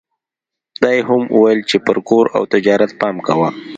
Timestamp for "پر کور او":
1.85-2.43